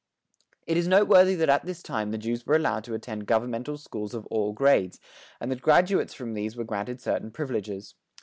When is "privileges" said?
7.29-7.93